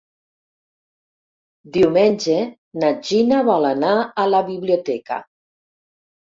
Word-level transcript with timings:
Diumenge 1.75 2.37
na 2.85 2.89
Gina 3.11 3.43
vol 3.51 3.69
anar 3.73 3.93
a 4.25 4.27
la 4.31 4.41
biblioteca. 4.49 5.21